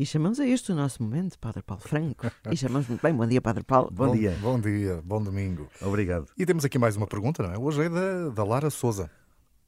[0.00, 2.26] E chamamos a este o nosso momento, Padre Paulo Franco.
[2.50, 3.12] E chamamos muito bem.
[3.12, 3.90] Bom dia, Padre Paulo.
[3.92, 4.34] Bom, dia.
[4.40, 5.68] Bom dia, bom domingo.
[5.82, 6.24] Obrigado.
[6.38, 7.58] E temos aqui mais uma pergunta, não é?
[7.58, 9.10] Hoje é da, da Lara Souza.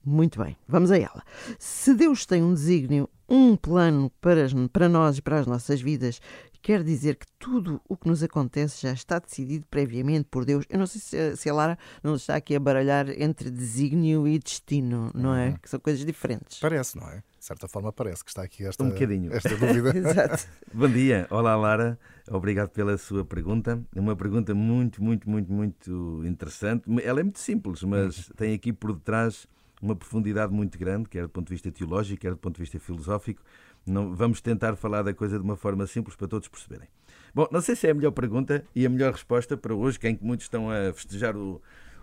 [0.04, 1.22] Muito bem, vamos a ela.
[1.58, 6.20] Se Deus tem um desígnio, um plano para, para nós e para as nossas vidas,
[6.60, 10.64] quer dizer que tudo o que nos acontece já está decidido previamente por Deus.
[10.68, 14.38] Eu não sei se, se a Lara não está aqui a baralhar entre desígnio e
[14.38, 15.56] destino, não é?
[15.60, 16.58] Que são coisas diferentes.
[16.60, 17.22] Parece, não é?
[17.38, 19.32] De certa forma parece que está aqui esta, Um bocadinho.
[19.32, 19.90] esta dúvida.
[19.98, 20.46] Exato.
[20.72, 21.26] Bom dia.
[21.30, 21.98] Olá, Lara.
[22.28, 23.82] Obrigado pela sua pergunta.
[23.94, 26.84] É uma pergunta muito, muito, muito, muito interessante.
[27.02, 29.48] Ela é muito simples, mas tem aqui por detrás
[29.82, 32.78] uma profundidade muito grande, quer do ponto de vista teológico, quer do ponto de vista
[32.78, 33.42] filosófico.
[33.84, 36.88] Não, vamos tentar falar da coisa de uma forma simples para todos perceberem.
[37.34, 40.08] Bom, não sei se é a melhor pergunta e a melhor resposta para hoje, que
[40.08, 41.60] em que muitos estão a festejar o,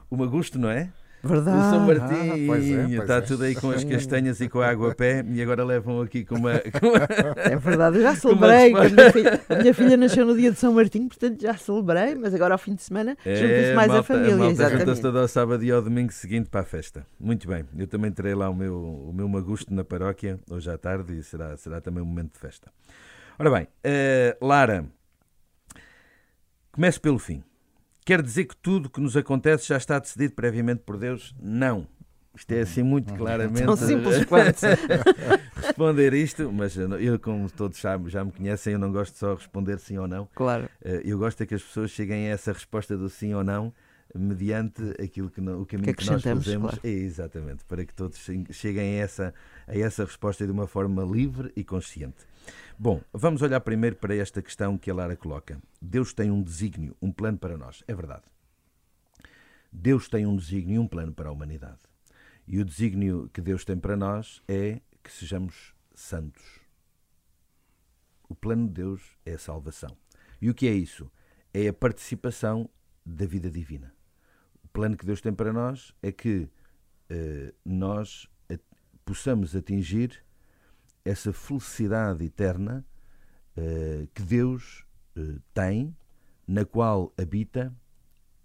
[0.09, 0.91] o Magusto, não é?
[1.21, 1.57] Verdade.
[1.57, 3.21] O São Ah, Martinho pois é, está é.
[3.21, 6.23] tudo aí com as castanhas e com a água a pé e agora levam aqui
[6.23, 6.59] com uma.
[6.59, 8.73] com uma- É verdade, eu já celebrei.
[8.73, 12.15] A minha, filha, a minha filha nasceu no dia de São Martinho, portanto já celebrei,
[12.15, 14.37] mas agora ao fim de semana junta-se mais a É, malta- família.
[14.37, 17.05] malta junta-se toda ao sábado e ao domingo seguinte para a festa.
[17.19, 20.77] Muito bem, eu também terei lá o meu, o meu magusto na paróquia hoje à
[20.77, 22.71] tarde e será, será também um momento de festa.
[23.37, 24.85] Ora bem, eh, Lara,
[26.71, 27.43] comece pelo fim.
[28.09, 31.35] Quer dizer que tudo que nos acontece já está decidido previamente por Deus?
[31.39, 31.85] Não.
[32.35, 33.63] Isto é assim muito claramente.
[33.67, 34.61] Tão simples quanto.
[35.55, 39.41] responder isto, mas eu, como todos já, já me conhecem, eu não gosto só de
[39.41, 40.27] responder sim ou não.
[40.33, 40.67] Claro.
[40.83, 43.71] Eh, Eu gosto é que as pessoas cheguem a essa resposta do sim ou não
[44.15, 46.71] mediante aquilo que o caminho que, nós acrescentamos, fazemos.
[46.71, 46.79] claro.
[46.83, 49.33] É, exatamente, para que todos che- cheguem a essa,
[49.67, 52.25] a essa resposta de uma forma livre e consciente.
[52.77, 55.61] Bom, vamos olhar primeiro para esta questão que a Lara coloca.
[55.81, 57.83] Deus tem um desígnio, um plano para nós.
[57.87, 58.23] É verdade.
[59.71, 61.79] Deus tem um desígnio e um plano para a humanidade.
[62.47, 66.43] E o desígnio que Deus tem para nós é que sejamos santos.
[68.27, 69.95] O plano de Deus é a salvação.
[70.41, 71.11] E o que é isso?
[71.53, 72.69] É a participação
[73.05, 73.93] da vida divina.
[74.63, 76.47] O plano que Deus tem para nós é que
[77.09, 78.29] eh, nós
[79.09, 80.23] possamos atingir
[81.05, 82.85] essa felicidade eterna
[83.57, 85.95] eh, que Deus eh, tem,
[86.47, 87.73] na qual habita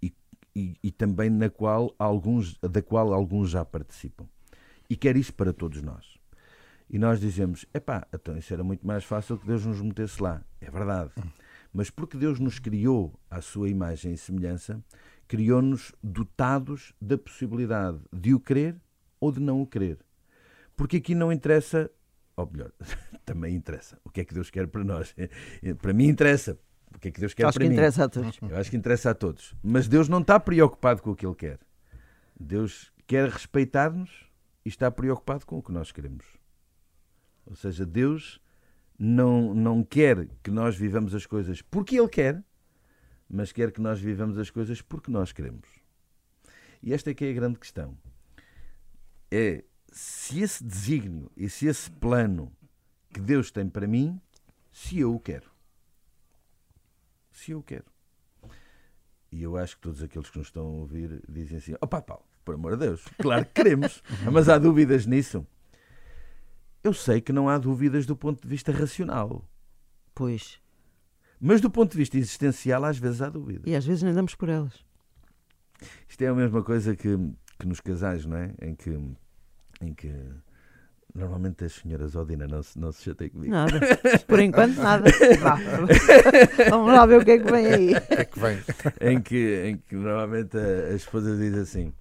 [0.01, 0.13] e,
[0.55, 4.27] e- e também na qual alguns, da qual alguns já participam.
[4.89, 6.17] E quer isso para todos nós.
[6.89, 10.43] E nós dizemos, epá, então isso era muito mais fácil que Deus nos metesse lá.
[10.61, 11.11] É verdade.
[11.73, 14.83] Mas porque Deus nos criou à sua imagem e semelhança,
[15.27, 18.79] criou-nos dotados da possibilidade de o querer
[19.19, 19.97] ou de não o querer.
[20.77, 21.89] Porque aqui não interessa,
[22.35, 22.71] ou melhor,
[23.25, 25.15] também interessa, o que é que Deus quer para nós.
[25.81, 26.57] Para mim interessa,
[26.93, 27.75] o que é que Deus quer Acho para que mim.
[27.75, 28.39] interessa a todos.
[28.41, 29.55] Eu acho que interessa a todos.
[29.61, 31.59] Mas Deus não está preocupado com o que Ele quer.
[32.39, 34.09] Deus quer respeitar-nos
[34.63, 36.25] e está preocupado com o que nós queremos.
[37.45, 38.41] Ou seja, Deus
[38.97, 42.43] não, não quer que nós vivamos as coisas porque Ele quer,
[43.29, 45.67] mas quer que nós vivamos as coisas porque nós queremos.
[46.81, 47.97] E esta é que é a grande questão.
[49.31, 52.51] É se esse desígnio e se esse plano
[53.13, 54.19] que Deus tem para mim,
[54.71, 55.49] se eu o quero.
[57.31, 57.85] Se eu o quero.
[59.31, 62.25] E eu acho que todos aqueles que nos estão a ouvir dizem assim: opá, Paulo,
[62.43, 64.01] por amor de Deus, claro que queremos,
[64.31, 65.45] mas há dúvidas nisso.
[66.83, 69.43] Eu sei que não há dúvidas do ponto de vista racional,
[70.13, 70.61] Pois.
[71.41, 73.63] mas do ponto de vista existencial, às vezes há dúvidas.
[73.65, 74.85] E às vezes nem damos por elas.
[76.07, 77.17] Isto é a mesma coisa que,
[77.59, 78.53] que nos casais, não é?
[78.61, 78.91] Em que,
[79.81, 80.11] em que
[81.13, 83.53] normalmente as senhoras Odina não se, não se chateiam comigo.
[83.53, 83.79] Nada.
[84.27, 85.09] Por enquanto, nada.
[86.69, 87.93] Vamos lá ver o que é que vem aí.
[88.09, 88.59] É que vem?
[89.01, 91.93] em que, em que normalmente a, a esposa diz assim: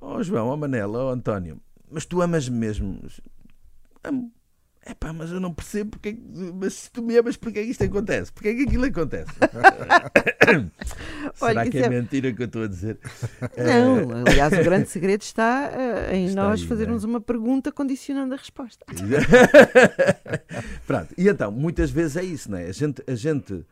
[0.00, 1.60] Ó João, ó Manela, ó António,
[1.90, 3.00] mas tu amas mesmo?
[4.02, 4.32] Amo.
[4.88, 6.22] É pá, mas eu não percebo porque é que,
[6.54, 8.32] mas se tu me amas, porque é que isto acontece?
[8.32, 9.32] Porque é que aquilo acontece?
[11.34, 12.96] Será Olha, que isso é é- mentira que eu estou a dizer?
[13.58, 18.32] Não, aliás, o grande segredo está eh, em Está nós aí, fazermos uma pergunta condicionando
[18.34, 18.86] a resposta.
[20.86, 22.68] Pronto, e então, muitas vezes é isso, não é?
[22.68, 23.66] A gente, a gente,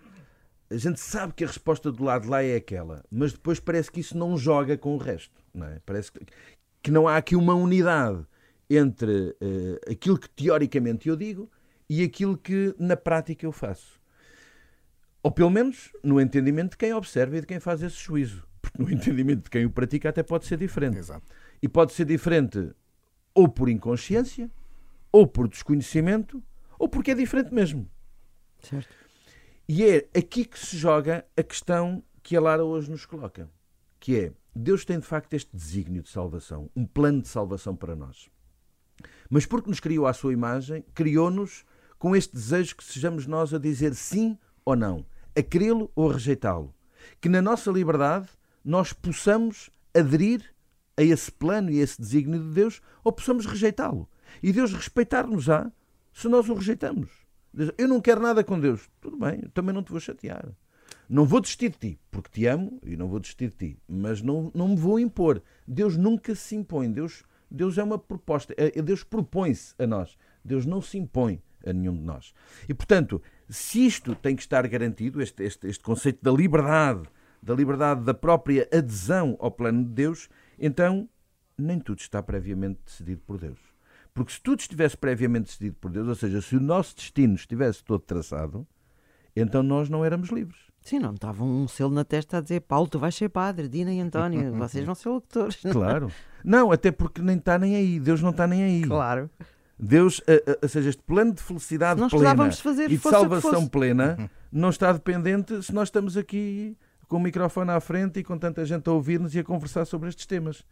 [0.68, 3.88] a gente sabe que a resposta do lado de lá é aquela, mas depois parece
[3.88, 5.78] que isso não joga com o resto, não é?
[5.86, 6.18] Parece que,
[6.82, 8.26] que não há aqui uma unidade
[8.68, 11.50] entre eh, aquilo que teoricamente eu digo
[11.88, 14.00] e aquilo que na prática eu faço.
[15.22, 18.46] Ou pelo menos no entendimento de quem observa e de quem faz esse juízo.
[18.60, 20.98] Porque no entendimento de quem o pratica até pode ser diferente.
[20.98, 21.24] Exato.
[21.62, 22.72] E pode ser diferente
[23.34, 24.50] ou por inconsciência,
[25.10, 26.42] ou por desconhecimento,
[26.78, 27.90] ou porque é diferente mesmo.
[28.60, 28.94] Certo.
[29.68, 33.50] E é aqui que se joga a questão que a Lara hoje nos coloca,
[33.98, 37.96] que é Deus tem de facto este desígnio de salvação, um plano de salvação para
[37.96, 38.30] nós.
[39.30, 41.64] Mas porque nos criou à sua imagem, criou-nos
[41.98, 45.06] com este desejo que sejamos nós a dizer sim ou não,
[45.36, 46.74] a querê-lo ou a rejeitá-lo.
[47.20, 48.28] Que na nossa liberdade
[48.64, 50.54] nós possamos aderir
[50.96, 54.08] a esse plano e a esse desígnio de Deus ou possamos rejeitá-lo.
[54.42, 55.70] E Deus respeitar-nos-á
[56.12, 57.10] se nós o rejeitamos.
[57.78, 58.88] Eu não quero nada com Deus.
[59.00, 60.48] Tudo bem, também não te vou chatear.
[61.08, 64.22] Não vou desistir de ti, porque te amo e não vou desistir de ti, mas
[64.22, 65.42] não, não me vou impor.
[65.66, 66.90] Deus nunca se impõe.
[66.90, 67.22] Deus,
[67.54, 68.54] Deus é uma proposta.
[68.56, 70.16] É, Deus propõe-se a nós.
[70.44, 72.34] Deus não se impõe a nenhum de nós.
[72.68, 77.02] E, portanto, se isto tem que estar garantido, este, este, este conceito da liberdade,
[77.42, 80.28] da liberdade da própria adesão ao plano de Deus,
[80.58, 81.08] então
[81.56, 83.58] nem tudo está previamente decidido por Deus.
[84.12, 87.82] Porque se tudo estivesse previamente decidido por Deus, ou seja, se o nosso destino estivesse
[87.82, 88.66] todo traçado,
[89.34, 90.73] então nós não éramos livres.
[90.84, 93.90] Sim, não estava um selo na testa a dizer Paulo, tu vais ser padre, Dina
[93.90, 95.56] e António, vocês vão ser locutores.
[95.72, 96.12] Claro.
[96.44, 97.98] Não, até porque nem está nem aí.
[97.98, 98.82] Deus não está nem aí.
[98.82, 99.30] Claro.
[99.78, 100.20] Deus,
[100.62, 104.92] ou seja, este plano de felicidade nós plena fazer, e de salvação plena não está
[104.92, 106.76] dependente se nós estamos aqui
[107.08, 110.10] com o microfone à frente e com tanta gente a ouvir-nos e a conversar sobre
[110.10, 110.64] estes temas.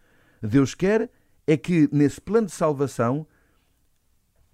[0.43, 1.11] Deus quer
[1.47, 3.27] é que nesse plano de salvação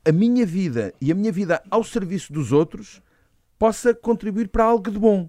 [0.06, 3.02] a minha vida e a minha vida ao serviço dos outros
[3.58, 5.28] possa contribuir para algo de bom.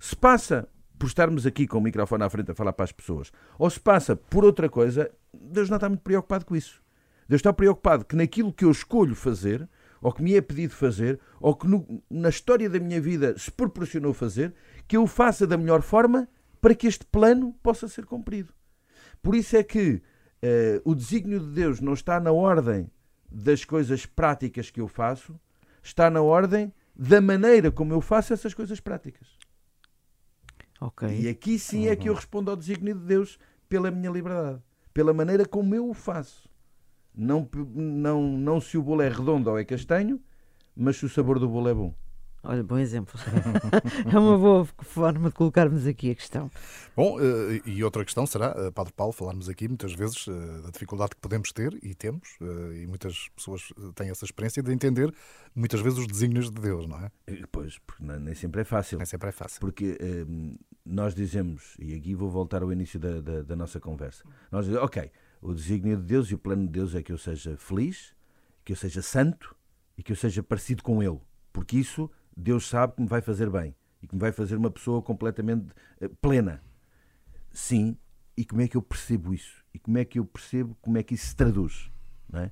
[0.00, 0.66] Se passa
[0.98, 3.78] por estarmos aqui com o microfone à frente a falar para as pessoas, ou se
[3.78, 6.82] passa por outra coisa, Deus não está muito preocupado com isso.
[7.28, 9.68] Deus está preocupado que naquilo que eu escolho fazer,
[10.00, 13.50] ou que me é pedido fazer, ou que no, na história da minha vida se
[13.50, 14.54] proporcionou fazer,
[14.88, 16.26] que eu faça da melhor forma
[16.62, 18.54] para que este plano possa ser cumprido.
[19.22, 20.02] Por isso é que
[20.42, 22.90] uh, o desígnio de Deus não está na ordem
[23.30, 25.38] das coisas práticas que eu faço,
[25.82, 29.28] está na ordem da maneira como eu faço essas coisas práticas.
[30.80, 31.20] Okay.
[31.20, 33.38] E aqui sim é que eu respondo ao desígnio de Deus
[33.68, 34.62] pela minha liberdade,
[34.94, 36.48] pela maneira como eu o faço.
[37.14, 40.20] Não, não, não se o bolo é redondo ou é castanho,
[40.74, 41.94] mas se o sabor do bolo é bom.
[42.42, 43.20] Olha, bom exemplo.
[44.10, 46.50] é uma boa forma de colocarmos aqui a questão.
[46.96, 50.70] Bom, eh, e outra questão será, eh, Padre Paulo, falarmos aqui muitas vezes eh, da
[50.70, 55.14] dificuldade que podemos ter, e temos, e muitas pessoas têm essa experiência de entender
[55.54, 57.10] muitas vezes os desígnios de Deus, não é?
[57.52, 58.96] Pois, porque nem sempre é fácil.
[58.96, 59.60] Nem sempre é fácil.
[59.60, 59.98] Porque
[60.84, 64.84] nós dizemos, e aqui vou voltar ao início da, da, da nossa conversa, nós dizemos,
[64.86, 65.10] ok,
[65.42, 68.14] o desígnio de Deus e o plano de Deus é que eu seja feliz,
[68.64, 69.54] que eu seja santo
[69.96, 71.20] e que eu seja parecido com Ele.
[71.52, 72.10] Porque isso
[72.40, 75.66] Deus sabe que me vai fazer bem e que me vai fazer uma pessoa completamente
[76.00, 76.62] eh, plena.
[77.52, 77.96] Sim,
[78.36, 79.62] e como é que eu percebo isso?
[79.74, 81.90] E como é que eu percebo como é que isso se traduz?
[82.32, 82.50] É?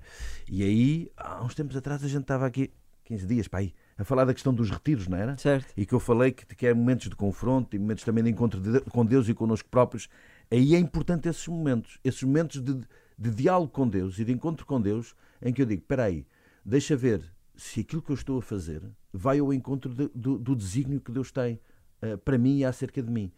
[0.49, 2.73] E aí, há uns tempos atrás, a gente estava aqui,
[3.05, 5.38] 15 dias para aí, a falar da questão dos retiros, não era?
[5.38, 5.73] Certo.
[5.76, 8.61] E que eu falei que, que é momentos de confronto e momentos também de encontro
[8.61, 10.08] de, com Deus e connosco próprios.
[10.50, 12.81] Aí é importante esses momentos, esses momentos de,
[13.17, 16.26] de diálogo com Deus e de encontro com Deus, em que eu digo: espera aí,
[16.64, 17.23] deixa ver
[17.58, 18.81] se aquilo que eu estou a fazer
[19.12, 21.60] vai ao encontro de, do, do desígnio que Deus tem
[22.00, 23.32] uh, para mim e acerca de mim.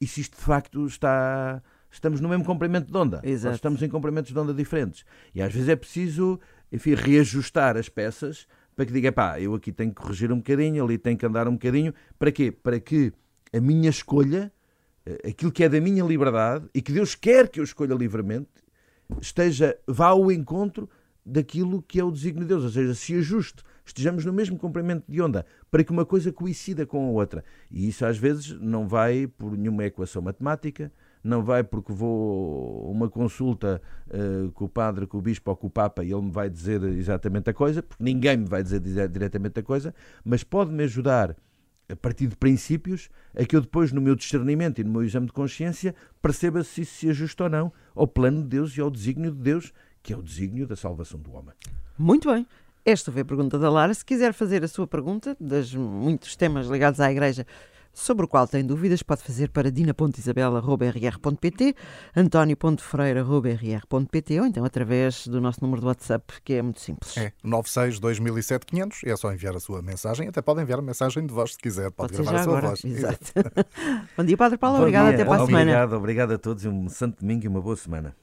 [0.00, 1.60] E se isto de facto está.
[1.90, 3.20] Estamos no mesmo comprimento de onda.
[3.24, 3.56] Exato.
[3.56, 5.04] estamos em comprimentos de onda diferentes.
[5.34, 6.38] E às vezes é preciso,
[6.70, 10.84] enfim, reajustar as peças para que diga, pá, eu aqui tenho que corrigir um bocadinho,
[10.84, 11.94] ali tenho que andar um bocadinho.
[12.18, 12.52] Para quê?
[12.52, 13.12] Para que
[13.52, 14.52] a minha escolha,
[15.06, 18.50] eh, aquilo que é da minha liberdade e que Deus quer que eu escolha livremente,
[19.20, 20.88] esteja, vá ao encontro
[21.26, 25.04] daquilo que é o desígnio de Deus, ou seja, se ajuste, estejamos no mesmo comprimento
[25.08, 27.44] de onda, para que uma coisa coincida com a outra.
[27.68, 30.92] E isso às vezes não vai por nenhuma equação matemática,
[31.24, 35.66] não vai porque vou uma consulta uh, com o padre, com o bispo ou com
[35.66, 38.80] o papa e ele me vai dizer exatamente a coisa, porque ninguém me vai dizer,
[39.08, 39.92] diretamente a coisa,
[40.24, 41.36] mas pode-me ajudar
[41.88, 45.26] a partir de princípios, a que eu depois, no meu discernimento e no meu exame
[45.26, 48.90] de consciência, perceba se isso se ajusta ou não ao plano de Deus e ao
[48.90, 49.72] desígnio de Deus
[50.06, 51.52] que é o desígnio da salvação do homem.
[51.98, 52.46] Muito bem.
[52.84, 53.92] Esta foi a pergunta da Lara.
[53.92, 57.44] Se quiser fazer a sua pergunta, dos muitos temas ligados à Igreja,
[57.92, 61.74] sobre o qual tem dúvidas, pode fazer para dina.isabela.rr.pt,
[62.14, 67.16] antonio.freira.rr.pt ou então através do nosso número de WhatsApp, que é muito simples.
[67.16, 70.28] É 96 2007 500, é só enviar a sua mensagem.
[70.28, 72.68] Até pode enviar a mensagem de voz se quiser, pode, pode gravar a sua agora.
[72.68, 72.84] voz.
[72.84, 73.32] Exato.
[74.16, 74.78] Bom dia, Padre Paulo.
[74.78, 75.96] Obrigado, até para a obrigado, semana.
[75.96, 78.14] Obrigado a todos, um santo domingo e uma boa semana.